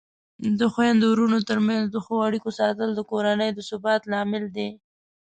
[0.59, 4.69] د خویندو ورونو ترمنځ د ښو اړیکو ساتل د کورنۍ د ثبات لامل دی.